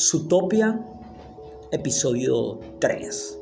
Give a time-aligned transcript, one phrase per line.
[0.00, 0.80] Zootopia,
[1.72, 3.38] episodio 3.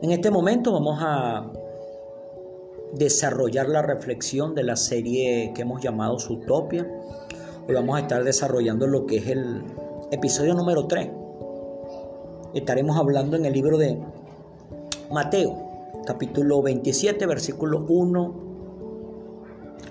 [0.00, 1.52] En este momento vamos a
[2.94, 6.88] desarrollar la reflexión de la serie que hemos llamado Zootopia.
[7.68, 9.62] Hoy vamos a estar desarrollando lo que es el
[10.12, 11.10] episodio número 3.
[12.54, 13.98] Estaremos hablando en el libro de
[15.12, 15.58] Mateo,
[16.06, 18.34] capítulo 27, versículo 1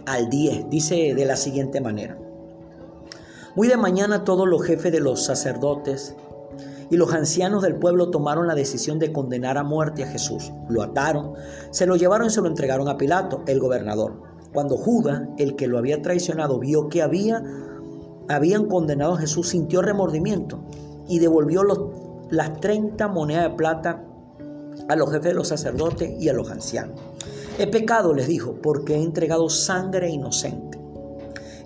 [0.08, 0.68] al 10.
[0.72, 2.18] Dice de la siguiente manera.
[3.56, 6.16] Muy de mañana todos los jefes de los sacerdotes
[6.92, 10.52] y los ancianos del pueblo tomaron la decisión de condenar a muerte a Jesús.
[10.70, 11.34] Lo ataron,
[11.72, 14.22] se lo llevaron y se lo entregaron a Pilato, el gobernador.
[14.54, 17.44] Cuando Judas, el que lo había traicionado, vio que había,
[18.28, 20.64] habían condenado a Jesús, sintió remordimiento
[21.08, 21.64] y devolvió
[22.30, 24.04] las 30 monedas de plata
[24.88, 27.00] a los jefes de los sacerdotes y a los ancianos.
[27.58, 30.80] He pecado, les dijo, porque he entregado sangre inocente.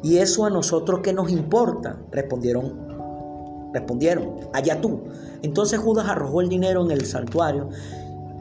[0.03, 1.97] ¿Y eso a nosotros qué nos importa?
[2.11, 5.05] Respondieron, respondieron, allá tú.
[5.41, 7.69] Entonces Judas arrojó el dinero en el santuario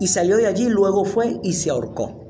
[0.01, 2.21] y salió de allí, luego fue y se ahorcó.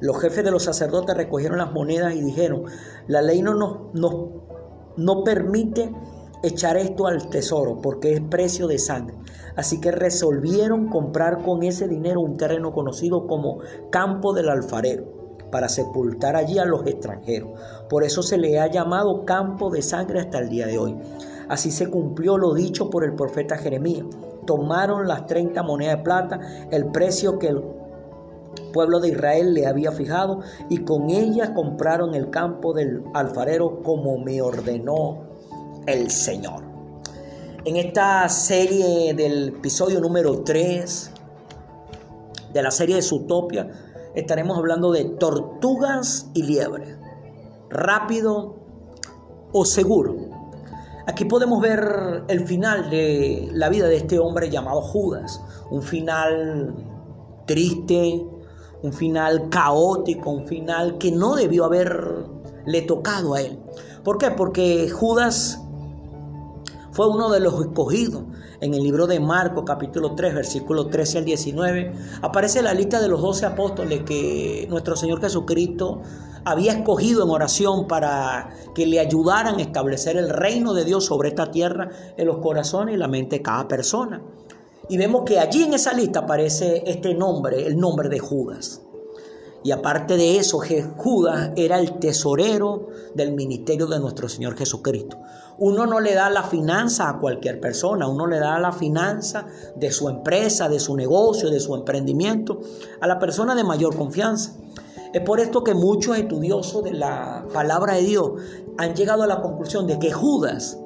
[0.00, 2.64] Los jefes de los sacerdotes recogieron las monedas y dijeron,
[3.06, 4.10] la ley no nos,
[4.96, 5.94] no permite
[6.42, 9.16] echar esto al tesoro porque es precio de sangre.
[9.54, 15.17] Así que resolvieron comprar con ese dinero un terreno conocido como Campo del Alfarero
[15.50, 17.50] para sepultar allí a los extranjeros.
[17.88, 20.96] Por eso se le ha llamado campo de sangre hasta el día de hoy.
[21.48, 24.04] Así se cumplió lo dicho por el profeta Jeremías.
[24.46, 27.62] Tomaron las 30 monedas de plata, el precio que el
[28.72, 34.18] pueblo de Israel le había fijado, y con ellas compraron el campo del alfarero como
[34.18, 35.28] me ordenó
[35.86, 36.62] el Señor.
[37.64, 41.10] En esta serie del episodio número 3
[42.52, 43.68] de la serie de Zootopia,
[44.14, 46.96] estaremos hablando de tortugas y liebres.
[47.70, 48.56] Rápido
[49.52, 50.16] o seguro.
[51.06, 55.40] Aquí podemos ver el final de la vida de este hombre llamado Judas.
[55.70, 56.74] Un final
[57.46, 58.26] triste,
[58.82, 63.58] un final caótico, un final que no debió haberle tocado a él.
[64.04, 64.30] ¿Por qué?
[64.30, 65.60] Porque Judas
[66.98, 68.24] fue uno de los escogidos
[68.60, 71.92] en el libro de Marcos capítulo 3 versículo 13 al 19
[72.22, 76.02] aparece la lista de los doce apóstoles que nuestro Señor Jesucristo
[76.44, 81.28] había escogido en oración para que le ayudaran a establecer el reino de Dios sobre
[81.28, 84.20] esta tierra en los corazones y la mente de cada persona.
[84.88, 88.87] Y vemos que allí en esa lista aparece este nombre, el nombre de Judas.
[89.68, 90.62] Y aparte de eso,
[90.96, 95.18] Judas era el tesorero del ministerio de nuestro Señor Jesucristo.
[95.58, 99.44] Uno no le da la finanza a cualquier persona, uno le da la finanza
[99.76, 102.62] de su empresa, de su negocio, de su emprendimiento,
[103.02, 104.52] a la persona de mayor confianza.
[105.12, 108.30] Es por esto que muchos estudiosos de la palabra de Dios
[108.78, 110.78] han llegado a la conclusión de que Judas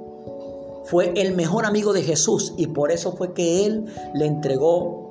[0.86, 5.01] fue el mejor amigo de Jesús y por eso fue que él le entregó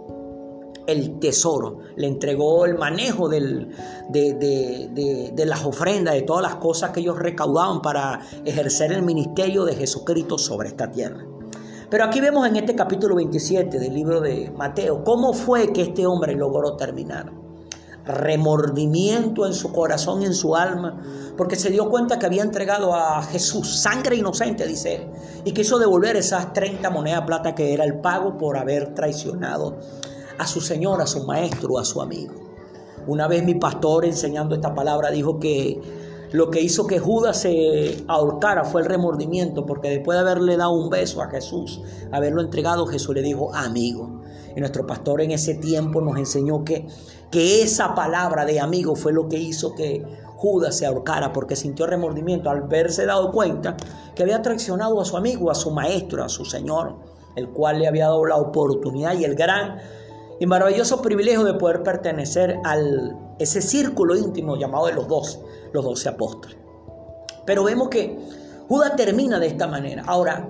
[0.88, 3.68] el tesoro, le entregó el manejo de,
[4.10, 9.76] de, las ofrendas, de todas las cosas que ellos recaudaban para ejercer el ministerio de
[9.76, 11.26] Jesucristo sobre esta tierra.
[11.90, 16.06] Pero aquí vemos en este capítulo 27 del libro de Mateo cómo fue que este
[16.06, 17.34] hombre logró terminar.
[18.06, 21.02] Remordimiento en su corazón en su alma,
[21.38, 25.08] porque se dio cuenta que había entregado a Jesús sangre inocente, dice él,
[25.44, 29.78] y quiso devolver esas 30 monedas de plata que era el pago por haber traicionado
[30.42, 32.34] a su Señor, a su maestro, a su amigo.
[33.06, 35.80] Una vez mi pastor enseñando esta palabra dijo que
[36.32, 40.72] lo que hizo que Judas se ahorcara fue el remordimiento, porque después de haberle dado
[40.72, 41.82] un beso a Jesús,
[42.12, 44.22] haberlo entregado, Jesús le dijo amigo.
[44.56, 46.88] Y nuestro pastor en ese tiempo nos enseñó que,
[47.30, 50.04] que esa palabra de amigo fue lo que hizo que
[50.38, 53.78] Judas se ahorcara, porque sintió remordimiento al verse dado cuenta
[54.16, 56.96] que había traicionado a su amigo, a su maestro, a su Señor,
[57.36, 59.78] el cual le había dado la oportunidad y el gran
[60.42, 62.76] y maravilloso privilegio de poder pertenecer a
[63.38, 65.40] ese círculo íntimo llamado de los dos,
[65.72, 66.58] los doce apóstoles.
[67.46, 68.18] Pero vemos que
[68.68, 70.04] Judas termina de esta manera.
[70.08, 70.50] Ahora,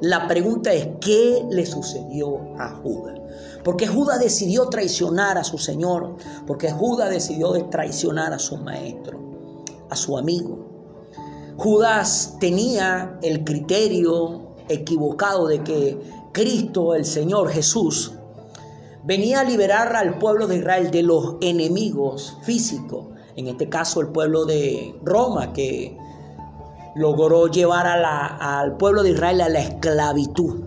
[0.00, 3.20] la pregunta es, ¿qué le sucedió a Judas?
[3.62, 9.20] Porque Judas decidió traicionar a su Señor, porque Judas decidió traicionar a su maestro,
[9.90, 10.58] a su amigo.
[11.56, 16.00] Judas tenía el criterio equivocado de que
[16.32, 18.14] Cristo, el Señor Jesús,
[19.04, 23.06] venía a liberar al pueblo de Israel de los enemigos físicos,
[23.36, 25.96] en este caso el pueblo de Roma, que
[26.94, 30.64] logró llevar al pueblo de Israel a la esclavitud,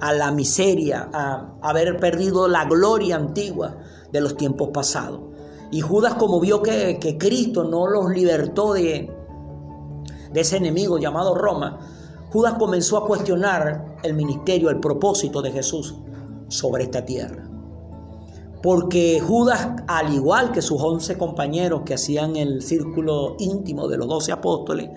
[0.00, 3.76] a la miseria, a haber perdido la gloria antigua
[4.10, 5.20] de los tiempos pasados.
[5.70, 9.10] Y Judas como vio que, Cristo no los libertó de,
[10.34, 11.80] ese enemigo llamado Roma,
[12.30, 15.94] Judas comenzó a cuestionar el ministerio, el propósito de Jesús
[16.52, 17.48] sobre esta tierra.
[18.62, 24.06] Porque Judas, al igual que sus once compañeros que hacían el círculo íntimo de los
[24.06, 24.88] doce apóstoles,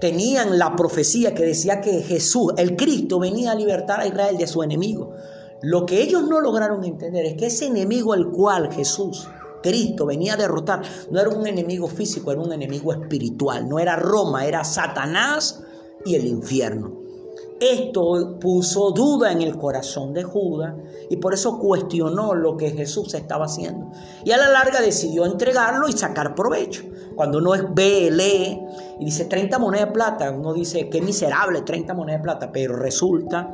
[0.00, 4.46] tenían la profecía que decía que Jesús, el Cristo, venía a libertar a Israel de
[4.46, 5.12] su enemigo.
[5.60, 9.28] Lo que ellos no lograron entender es que ese enemigo al cual Jesús,
[9.62, 13.68] Cristo, venía a derrotar, no era un enemigo físico, era un enemigo espiritual.
[13.68, 15.62] No era Roma, era Satanás
[16.06, 17.07] y el infierno.
[17.60, 20.74] Esto puso duda en el corazón de Judas
[21.10, 23.90] y por eso cuestionó lo que Jesús estaba haciendo.
[24.24, 26.84] Y a la larga decidió entregarlo y sacar provecho.
[27.16, 28.60] Cuando uno ve, lee
[29.00, 32.76] y dice 30 monedas de plata, uno dice qué miserable 30 monedas de plata, pero
[32.76, 33.52] resulta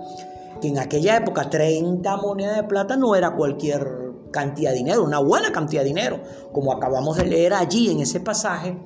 [0.60, 5.20] que en aquella época 30 monedas de plata no era cualquier cantidad de dinero, una
[5.20, 6.20] buena cantidad de dinero.
[6.52, 8.76] Como acabamos de leer allí en ese pasaje,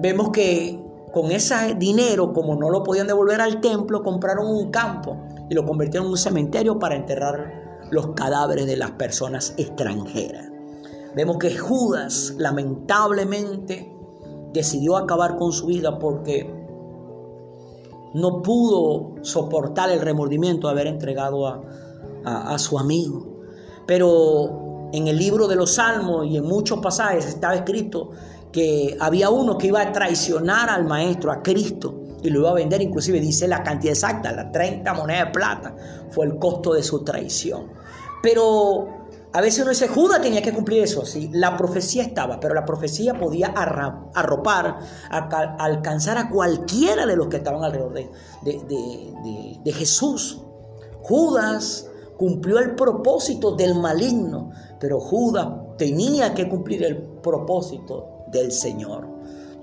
[0.00, 0.87] vemos que
[1.20, 5.16] con ese dinero, como no lo podían devolver al templo, compraron un campo
[5.50, 10.48] y lo convirtieron en un cementerio para enterrar los cadáveres de las personas extranjeras.
[11.16, 13.92] Vemos que Judas lamentablemente
[14.52, 16.48] decidió acabar con su vida porque
[18.14, 21.60] no pudo soportar el remordimiento de haber entregado a,
[22.24, 23.26] a, su amigo.
[23.88, 28.10] Pero en el libro de los Salmos y en muchos pasajes estaba escrito
[28.52, 32.54] que había uno que iba a traicionar al maestro, a Cristo, y lo iba a
[32.54, 35.76] vender, inclusive dice la cantidad exacta, las 30 monedas de plata,
[36.10, 37.72] fue el costo de su traición.
[38.22, 38.88] Pero
[39.32, 42.64] a veces uno dice, Judas tenía que cumplir eso, sí, la profecía estaba, pero la
[42.64, 44.78] profecía podía arropar,
[45.10, 48.10] alcanzar a cualquiera de los que estaban alrededor de,
[48.42, 50.42] de, de Jesús.
[51.02, 54.50] Judas cumplió el propósito del maligno,
[54.80, 59.08] pero Judas tenía que cumplir el propósito del Señor.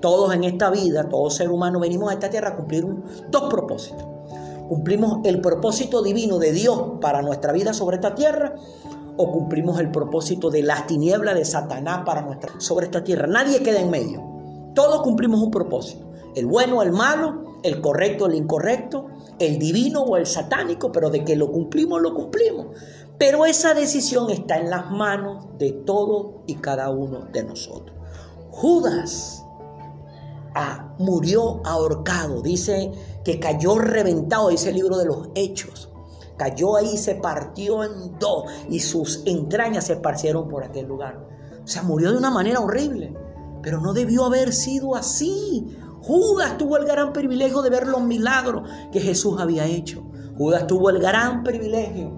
[0.02, 2.86] Todos en esta vida, todo ser humano, venimos a esta tierra a cumplir
[3.30, 4.06] dos propósitos.
[4.68, 8.56] Cumplimos el propósito divino de Dios para nuestra vida sobre esta tierra
[9.18, 13.28] o cumplimos el propósito de las tinieblas de Satanás para nuestra sobre esta tierra.
[13.28, 14.24] Nadie queda en medio.
[14.74, 16.12] Todos cumplimos un propósito.
[16.36, 19.08] El bueno, el malo, el correcto, el incorrecto,
[19.40, 22.68] el divino o el satánico, pero de que lo cumplimos, lo cumplimos.
[23.18, 27.95] Pero esa decisión está en las manos de todo y cada uno de nosotros.
[28.56, 29.46] Judas
[30.56, 32.94] ah, murió ahorcado, dice
[33.26, 35.90] que cayó reventado, dice el libro de los Hechos.
[36.38, 41.28] Cayó ahí, se partió en dos y sus entrañas se esparcieron por aquel lugar.
[41.64, 43.14] O sea, murió de una manera horrible,
[43.62, 45.78] pero no debió haber sido así.
[46.02, 50.02] Judas tuvo el gran privilegio de ver los milagros que Jesús había hecho.
[50.38, 52.18] Judas tuvo el gran privilegio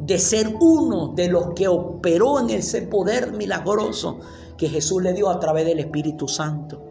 [0.00, 4.20] de ser uno de los que operó en ese poder milagroso
[4.58, 6.84] que Jesús le dio a través del Espíritu Santo.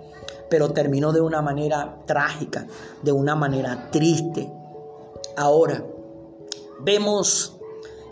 [0.50, 2.66] Pero terminó de una manera trágica,
[3.04, 4.50] de una manera triste.
[5.36, 5.86] Ahora,
[6.80, 7.57] vemos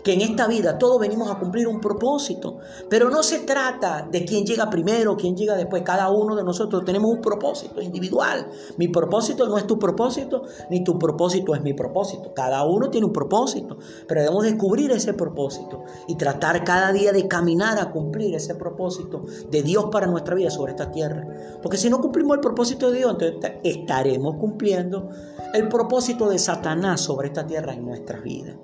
[0.06, 2.58] que en esta vida todos venimos a cumplir un propósito,
[2.88, 5.82] pero no se trata de quién llega primero, quién llega después.
[5.82, 8.46] Cada uno de nosotros tenemos un propósito individual.
[8.76, 12.32] Mi propósito no es tu propósito, ni tu propósito es mi propósito.
[12.34, 17.26] Cada uno tiene un propósito, pero debemos descubrir ese propósito y tratar cada día de
[17.26, 21.26] caminar a cumplir ese propósito de Dios para nuestra vida sobre esta tierra.
[21.60, 25.08] Porque si no cumplimos el propósito de Dios, entonces estaremos cumpliendo
[25.52, 28.54] el propósito de Satanás sobre esta tierra en nuestras vidas.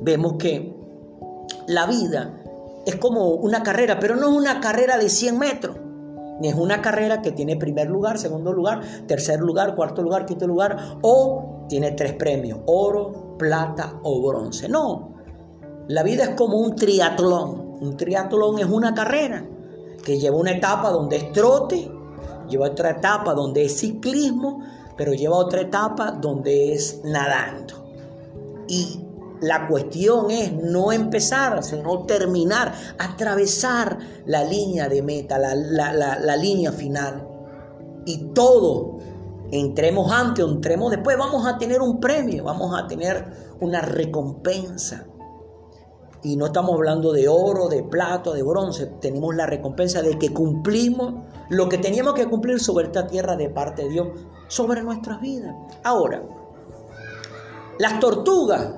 [0.00, 0.85] Vemos que
[1.66, 2.32] la vida
[2.86, 5.76] es como una carrera, pero no es una carrera de 100 metros.
[6.40, 10.46] Ni es una carrera que tiene primer lugar, segundo lugar, tercer lugar, cuarto lugar, quinto
[10.46, 14.68] lugar, o tiene tres premios, oro, plata o bronce.
[14.68, 15.14] No,
[15.88, 17.78] la vida es como un triatlón.
[17.80, 19.44] Un triatlón es una carrera
[20.04, 21.90] que lleva una etapa donde es trote,
[22.48, 24.62] lleva otra etapa donde es ciclismo,
[24.96, 27.74] pero lleva otra etapa donde es nadando.
[28.68, 29.05] Y
[29.40, 37.28] la cuestión es no empezar, sino terminar, atravesar la línea de meta, la, línea final.
[38.04, 38.98] Y todo,
[39.50, 43.26] entremos antes o entremos después, vamos a tener un premio, vamos a tener
[43.60, 45.06] una recompensa.
[46.22, 50.32] Y no estamos hablando de oro, de plata, de bronce, tenemos la recompensa de que
[50.32, 51.14] cumplimos
[51.50, 54.08] lo que teníamos que cumplir sobre esta tierra de parte de Dios,
[54.48, 55.54] sobre nuestras vidas.
[55.84, 56.22] Ahora,
[57.78, 58.72] las tortugas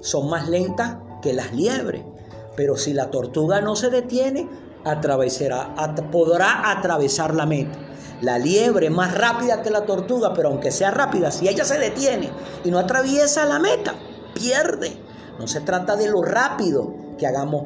[0.00, 2.02] son más lentas que las liebres.
[2.56, 4.48] Pero si la tortuga no se detiene,
[4.84, 5.74] atravesará,
[6.10, 7.78] podrá atravesar la meta.
[8.22, 11.78] La liebre es más rápida que la tortuga, pero aunque sea rápida, si ella se
[11.78, 12.30] detiene
[12.64, 13.94] y no atraviesa la meta,
[14.34, 14.96] pierde.
[15.38, 17.64] No se trata de lo rápido que hagamos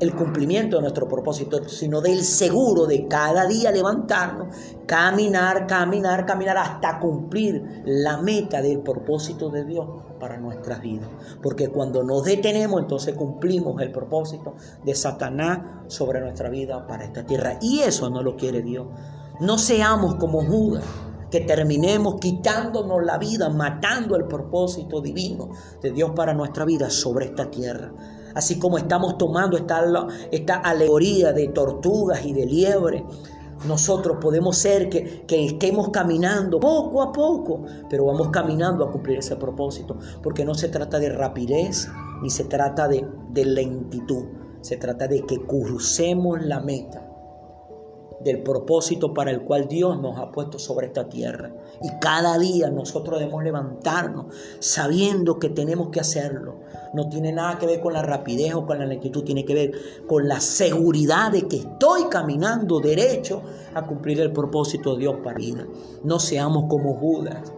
[0.00, 4.56] el cumplimiento de nuestro propósito, sino del seguro de cada día levantarnos,
[4.86, 9.86] caminar, caminar, caminar hasta cumplir la meta del propósito de Dios
[10.18, 11.08] para nuestras vidas.
[11.42, 17.24] Porque cuando nos detenemos, entonces cumplimos el propósito de Satanás sobre nuestra vida para esta
[17.24, 17.58] tierra.
[17.60, 18.86] Y eso no lo quiere Dios.
[19.40, 20.84] No seamos como Judas
[21.30, 25.48] que terminemos quitándonos la vida, matando el propósito divino
[25.80, 27.92] de Dios para nuestra vida sobre esta tierra
[28.34, 33.04] así como estamos tomando esta, alegoría de tortugas y de liebre.
[33.66, 39.36] Nosotros podemos ser que, estemos caminando poco a poco, pero vamos caminando a cumplir ese
[39.36, 41.88] propósito, porque no se trata de rapidez
[42.22, 44.24] ni se trata de, de lentitud,
[44.60, 47.11] se trata de que crucemos la meta
[48.22, 51.52] del propósito para el cual Dios nos ha puesto sobre esta tierra.
[51.82, 54.26] Y cada día nosotros debemos levantarnos
[54.58, 56.56] sabiendo que tenemos que hacerlo.
[56.94, 59.72] No tiene nada que ver con la rapidez o con la lentitud, tiene que ver
[60.06, 63.42] con la seguridad de que estoy caminando derecho
[63.74, 65.66] a cumplir el propósito de Dios para vida.
[66.04, 67.52] No seamos como Judas,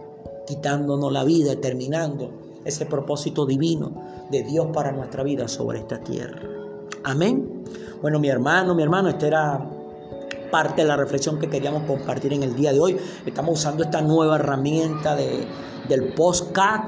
[0.47, 2.31] quitándonos la vida terminando
[2.63, 6.41] ese propósito divino de Dios para nuestra vida sobre esta tierra.
[7.03, 7.63] Amén.
[8.01, 9.69] Bueno, mi hermano, mi hermano, este era
[10.55, 12.97] parte de la reflexión que queríamos compartir en el día de hoy.
[13.25, 15.45] Estamos usando esta nueva herramienta de,
[15.89, 16.83] del postcard.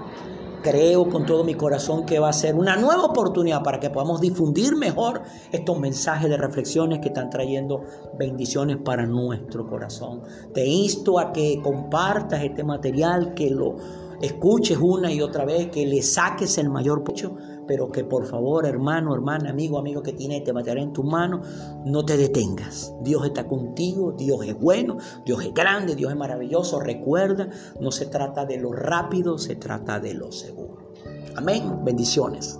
[0.63, 4.21] Creo con todo mi corazón que va a ser una nueva oportunidad para que podamos
[4.21, 5.21] difundir mejor
[5.51, 7.83] estos mensajes de reflexiones que están trayendo
[8.17, 10.21] bendiciones para nuestro corazón.
[10.53, 13.75] Te insto a que compartas este material, que lo
[14.21, 17.35] escuches una y otra vez, que le saques el mayor provecho
[17.67, 21.45] pero que por favor, hermano, hermana, amigo, amigo que tiene este material en tus manos,
[21.85, 22.93] no te detengas.
[23.01, 26.79] Dios está contigo, Dios es bueno, Dios es grande, Dios es maravilloso.
[26.79, 30.93] Recuerda, no se trata de lo rápido, se trata de lo seguro.
[31.35, 31.83] Amén.
[31.83, 32.59] Bendiciones.